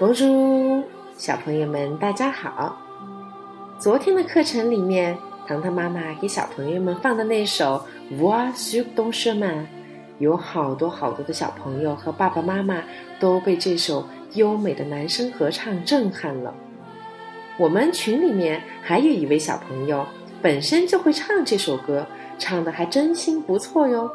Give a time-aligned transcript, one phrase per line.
[0.00, 0.84] Bonjour，
[1.16, 2.78] 小朋友们，大家好。
[3.80, 7.84] 昨天的课程里面，糖糖妈妈给小朋友们放的那首
[8.16, 9.40] 《Voix sur ton chemin》，
[10.20, 12.80] 有好多好多的小朋友和爸爸妈妈
[13.18, 16.54] 都被这首优美的男声合唱震撼了。
[17.58, 20.06] 我们群里面还有一位小朋友，
[20.40, 22.06] 本身就会唱这首歌，
[22.38, 24.08] 唱的还真心不错哟。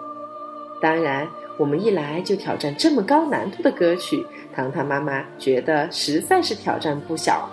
[0.81, 1.27] 当然。
[1.57, 4.25] 我们一来就挑战这么高难度的歌曲，
[4.55, 7.49] 糖糖妈妈觉得实在是挑战不小。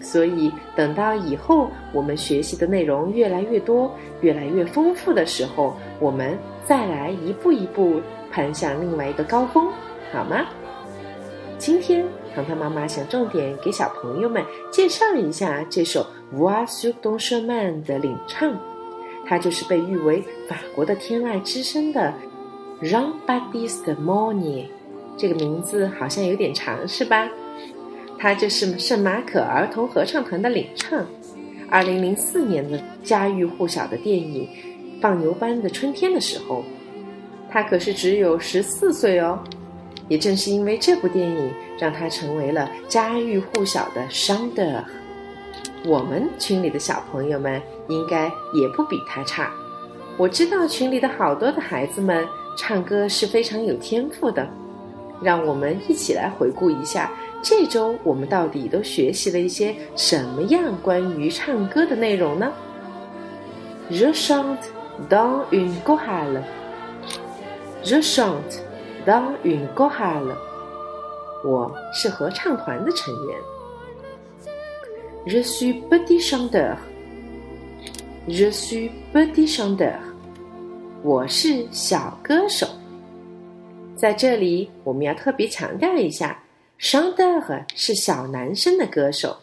[0.00, 3.90] 所以等到以后我们学习的内容越来越多、
[4.20, 6.36] 越来越丰富的时候，我们
[6.66, 9.72] 再来一步一步攀向另外一个高峰，
[10.12, 10.44] 好吗？
[11.56, 18.54] 今天糖糖妈妈想重点给小朋友们介绍一下这首《Voix sur ton chemin》的领唱，
[19.24, 22.12] 它就是被誉为法国的天籁之声的。
[22.84, 24.66] Jean-Baptiste Monnier，
[25.16, 27.26] 这个名字好像有点长，是吧？
[28.18, 31.02] 他就是圣马可儿童合唱团的领唱。
[31.70, 34.46] 二零零四年的家喻户晓的电影
[35.00, 36.62] 《放牛班的春天》的时候，
[37.50, 39.38] 他可是只有十四岁哦。
[40.06, 44.84] 也正是因为这部电影，让他成为了家喻户晓的商德。
[45.86, 49.50] 我们群里的小朋友们应该也不比他差。
[50.18, 52.28] 我知道群里的好多的孩子们。
[52.56, 54.48] 唱歌是非常有天赋的，
[55.22, 57.10] 让我们一起来回顾一下
[57.42, 62.52] 这周我们到底都学习了一些什么样关于唱歌的内容呢
[63.90, 64.70] ？Je chante
[65.10, 66.42] dans une chorale.
[67.82, 68.60] Je chante
[69.04, 70.34] dans une chorale.
[71.44, 73.36] 我是合唱团的成员。
[75.26, 76.76] Je suis petit chanteur.
[78.26, 79.98] Je suis petit chanteur.
[81.04, 82.66] 我是小歌手，
[83.94, 86.42] 在这里我们要特别强调一下
[86.80, 89.36] ，chanteur 是小男生的歌手，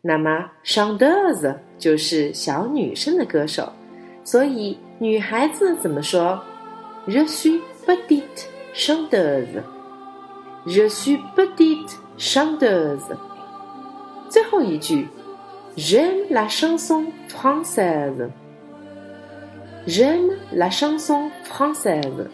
[0.00, 3.72] 那么 chanteuse 就是小女生的歌手，
[4.22, 6.40] 所以女孩子怎么说
[7.08, 9.60] ？Je suis petite chanteuse。
[10.66, 13.16] Je suis petite chanteuse。
[14.28, 15.08] 最后一句
[15.76, 18.30] ，j'aime la chanson française。
[19.86, 22.28] J'aime la chanson française。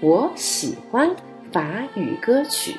[0.00, 1.14] 我喜欢
[1.52, 1.62] 法
[1.94, 2.74] 语歌曲。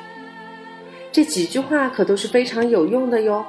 [1.13, 3.45] 这几句话可都是非常有用的哟。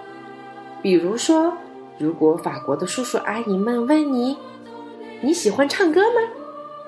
[0.83, 1.53] 比如说，
[1.99, 4.37] 如果法国的叔叔阿姨们问你
[5.21, 6.21] 你喜欢唱歌吗？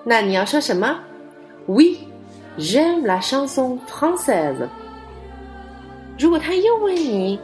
[0.04, 1.00] 那你要说什么
[1.66, 4.68] ？Oui，j'aime la chanson française。
[6.16, 7.40] 如果他又问你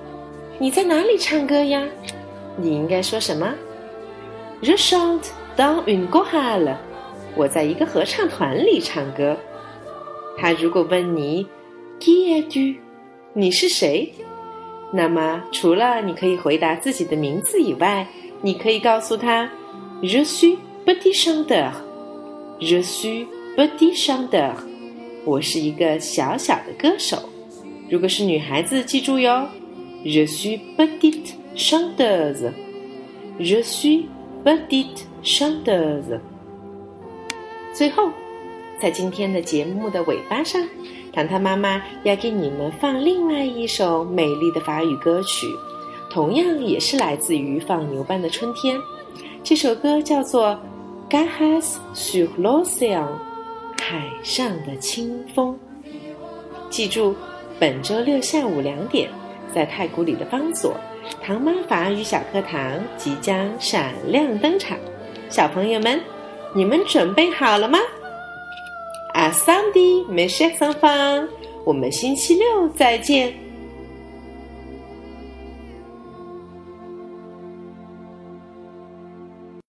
[0.61, 1.83] 你在哪里唱歌呀？
[2.57, 3.53] 你应该说什么
[4.63, 5.31] ？Je chante。
[5.59, 6.77] 当 une chorale，
[7.35, 9.37] 我在一个合唱团里唱歌。
[10.37, 11.49] 他如果问你
[11.99, 12.77] qui es-tu，
[13.33, 14.13] 你是谁？
[14.93, 18.07] 那么除了你可以回答自己的名字以外，
[18.41, 19.51] 你可以告诉他
[20.01, 21.73] je suis petit chanteur。
[22.61, 23.27] je suis
[23.57, 24.53] petit chanteur，
[25.25, 27.19] 我是一个小小的歌手。
[27.91, 29.49] 如果是女孩子，记住哟
[30.05, 32.53] ，je suis petite chanteuse。
[33.41, 34.05] je suis
[34.49, 35.03] petite。
[35.23, 36.21] 唱的人。
[37.75, 38.09] 最后，
[38.81, 40.63] 在今天的节目的尾巴上，
[41.13, 45.47] 糖糖妈妈要给你们放另外一首美丽的法语歌曲，
[46.09, 48.79] 同样也是来自于《放牛班的春天》。
[49.43, 50.57] 这首歌叫做
[51.11, 53.07] 《Gaz sur l'océan》，
[53.83, 55.59] 海上的清风。
[56.71, 57.15] 记住，
[57.59, 59.11] 本周六下午两点，
[59.53, 60.75] 在太古里的方所，
[61.21, 64.77] 唐妈法语小课堂即将闪亮登场。
[65.29, 66.01] 小朋友们，
[66.55, 67.79] 你们准备好了吗？
[69.15, 71.29] 阿桑迪，没事，芳芳，
[71.65, 73.35] 我们星期六再见。